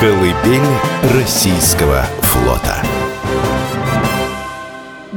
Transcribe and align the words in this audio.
Колыбель 0.00 0.60
российского 1.12 2.02
флота 2.20 2.76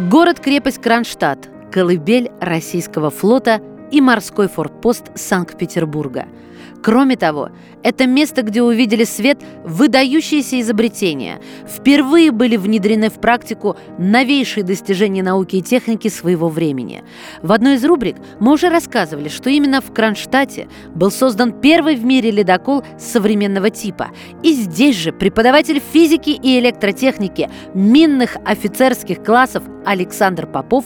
Город-крепость 0.10 0.82
Кронштадт, 0.82 1.50
колыбель 1.72 2.32
российского 2.42 3.12
флота 3.12 3.62
и 3.92 4.02
морской 4.02 4.48
форпост 4.48 5.12
Санкт-Петербурга– 5.16 6.26
Кроме 6.84 7.16
того, 7.16 7.50
это 7.84 8.08
место, 8.08 8.42
где 8.42 8.64
увидели 8.64 9.04
свет 9.04 9.40
выдающиеся 9.64 10.60
изобретения. 10.62 11.40
Впервые 11.68 12.32
были 12.32 12.58
внедрены 12.58 13.10
в 13.10 13.20
практику 13.20 13.78
новейшие 14.00 14.64
достижения 14.64 15.22
науки 15.22 15.58
и 15.58 15.62
техники 15.62 16.08
своего 16.08 16.50
времени. 16.50 17.04
В 17.44 17.52
одной 17.52 17.76
из 17.76 17.86
рубрик 17.86 18.16
мы 18.40 18.54
уже 18.54 18.70
рассказывали, 18.70 19.30
что 19.30 19.50
именно 19.50 19.82
в 19.82 19.94
Кронштадте 19.94 20.68
был 20.96 21.12
создан 21.12 21.52
первый 21.52 21.96
в 21.96 22.04
мире 22.04 22.32
ледокол 22.32 22.84
современного 22.98 23.70
типа. 23.70 24.10
И 24.42 24.54
здесь 24.54 24.96
же 24.96 25.12
преподаватель 25.12 25.82
физики 25.94 26.32
и 26.32 26.60
электротехники 26.60 27.50
минных 27.76 28.38
офицерских 28.44 29.24
классов 29.24 29.64
Александр 29.86 30.48
Попов 30.48 30.86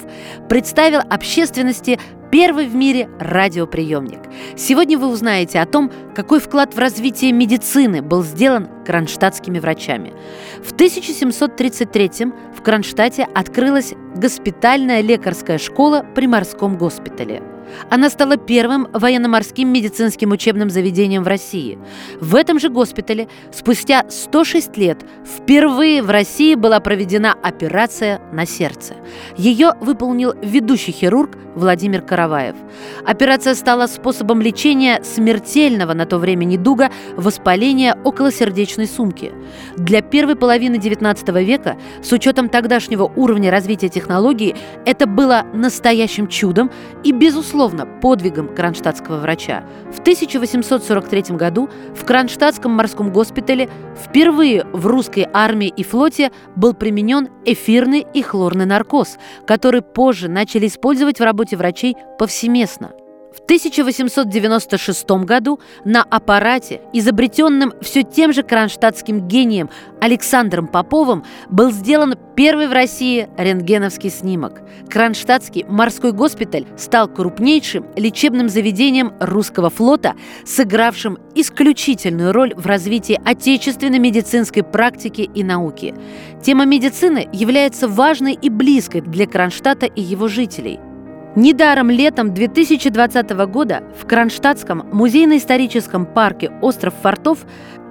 представил 0.49 1.02
общественности 1.10 1.99
Первый 2.32 2.68
в 2.68 2.76
мире 2.76 3.10
радиоприемник. 3.20 4.20
Сегодня 4.58 4.98
вы 4.98 5.08
узнаете 5.08 5.60
о 5.60 5.66
том, 5.66 5.92
какой 6.14 6.40
вклад 6.40 6.74
в 6.74 6.80
развитие 6.80 7.32
медицины 7.32 8.02
был 8.02 8.24
сделан 8.24 8.68
кронштадтскими 8.86 9.60
врачами. 9.60 10.14
В 10.64 10.74
1733 10.74 12.32
в 12.56 12.62
Кронштадте 12.62 13.28
открылась 13.34 13.94
госпитальная 14.16 15.02
лекарская 15.02 15.58
школа 15.58 16.06
при 16.16 16.28
морском 16.28 16.78
госпитале– 16.78 17.42
она 17.90 18.10
стала 18.10 18.38
первым 18.38 18.88
военно-морским 18.94 19.72
медицинским 19.72 20.32
учебным 20.32 20.70
заведением 20.70 21.24
в 21.24 21.27
России. 21.27 21.77
В 22.20 22.36
этом 22.36 22.60
же 22.60 22.70
госпитале 22.70 23.27
спустя 23.52 24.05
106 24.10 24.77
лет 24.77 25.05
впервые 25.26 26.02
в 26.02 26.10
России 26.10 26.55
была 26.55 26.80
проведена 26.80 27.34
операция 27.34 28.21
на 28.32 28.46
сердце. 28.46 28.96
Ее 29.38 29.74
выполнил 29.82 30.34
ведущий 30.42 30.92
хирург 30.92 31.38
Владимир 31.56 32.02
Караваев. 32.02 32.56
Операция 33.06 33.56
стала 33.56 33.88
способом 33.88 34.42
лечения 34.42 35.02
смертельного 35.04 35.94
на 35.94 36.06
то 36.06 36.18
время 36.18 36.46
недуга 36.46 36.90
воспаления 37.16 37.96
околосердечной 38.04 38.88
сумки. 38.88 39.32
Для 39.78 40.02
первой 40.02 40.36
половины 40.36 40.76
XIX 40.76 41.44
века, 41.44 41.78
с 42.04 42.12
учетом 42.12 42.50
тогдашнего 42.50 43.04
уровня 43.16 43.52
развития 43.52 43.90
технологий, 43.90 44.56
это 44.86 45.08
было 45.08 45.46
настоящим 45.54 46.28
чудом 46.28 46.70
и, 47.04 47.12
безусловно, 47.12 47.86
подвигом 47.86 48.54
кронштадтского 48.54 49.18
врача. 49.18 49.64
В 49.92 50.00
1843 50.00 51.36
году 51.36 51.70
в 51.96 52.06
Кронштадтском 52.06 52.72
морском 52.72 53.12
госпитале 53.12 53.70
впервые 53.96 54.66
в 54.72 54.88
русской 54.88 55.28
армии 55.32 55.68
и 55.68 55.84
флоте 55.84 56.32
был 56.56 56.74
применен 56.74 57.30
эфирный 57.46 58.06
и 58.14 58.22
хлорный 58.22 58.66
наркоз, 58.66 59.18
который 59.46 59.82
позже 59.82 60.28
начали 60.28 60.68
использовать 60.68 61.20
в 61.20 61.24
работе 61.46 61.57
врачей 61.57 61.98
повсеместно– 62.18 62.91
в 63.35 63.41
1896 63.41 65.09
году 65.25 65.59
на 65.84 66.03
аппарате, 66.03 66.79
изобретенном 66.94 67.74
все 67.81 68.03
тем 68.03 68.31
же 68.31 68.44
кронштадтским 68.44 69.28
гением 69.28 69.69
Александром 70.00 70.68
Поповым, 70.68 71.25
был 71.50 71.72
сделан 71.72 72.16
первый 72.35 72.68
в 72.68 72.72
России 72.72 73.28
рентгеновский 73.38 74.09
снимок. 74.09 74.62
Кронштадтский 74.90 75.66
морской 75.68 76.13
госпиталь 76.13 76.66
стал 76.78 77.09
крупнейшим 77.09 77.85
лечебным 77.97 78.47
заведением 78.47 79.13
русского 79.19 79.69
флота, 79.69 80.16
сыгравшим 80.46 81.18
исключительную 81.35 82.31
роль 82.31 82.53
в 82.56 82.66
развитии 82.66 83.19
отечественной 83.25 84.00
медицинской 84.00 84.64
практики 84.64 85.30
и 85.36 85.44
науки. 85.44 85.94
Тема 86.41 86.66
медицины 86.66 87.28
является 87.34 87.90
важной 87.90 88.34
и 88.34 88.50
близкой 88.50 89.02
для 89.02 89.28
Кронштадта 89.28 89.88
и 89.88 90.02
его 90.02 90.30
жителей– 90.30 90.80
Недаром 91.35 91.90
летом 91.90 92.34
2020 92.34 93.31
года 93.47 93.84
в 94.00 94.06
Кронштадтском 94.07 94.88
музейно-историческом 94.94 96.06
парке 96.06 96.50
«Остров 96.62 96.94
фортов», 97.01 97.40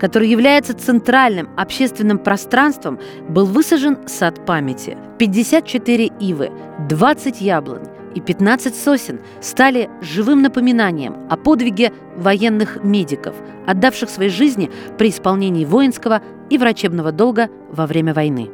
который 0.00 0.28
является 0.28 0.72
центральным 0.72 1.50
общественным 1.54 2.18
пространством, 2.18 2.98
был 3.28 3.44
высажен 3.44 3.98
сад 4.06 4.46
памяти. 4.46 4.96
54 5.18 6.06
ивы, 6.20 6.52
20 6.88 7.42
яблонь 7.42 7.86
и 8.14 8.20
15 8.20 8.74
сосен 8.74 9.20
стали 9.42 9.90
живым 10.00 10.40
напоминанием 10.40 11.14
о 11.28 11.36
подвиге 11.36 11.92
военных 12.16 12.82
медиков, 12.82 13.34
отдавших 13.66 14.08
свои 14.08 14.30
жизни 14.30 14.70
при 14.96 15.10
исполнении 15.10 15.66
воинского 15.66 16.22
и 16.48 16.56
врачебного 16.56 17.12
долга 17.12 17.50
во 17.70 17.86
время 17.86 18.14
войны. 18.14 18.50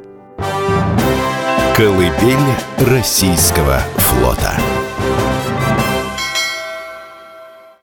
Колыбель 1.77 2.37
российского 2.77 3.79
флота. 3.95 4.51